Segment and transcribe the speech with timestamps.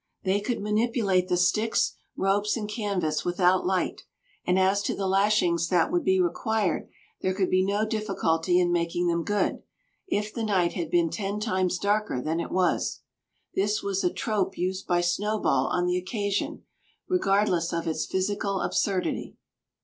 [0.23, 4.01] They could manipulate the "sticks," ropes, and canvas without light;
[4.47, 6.89] and as to the lashings that would be required,
[7.21, 9.61] there could be no difficulty in making them good,
[10.07, 13.01] if the night had been ten times darker than it was.
[13.53, 16.63] This was a trope used by Snowball on the occasion,
[17.07, 19.37] regardless of its physical absurdity.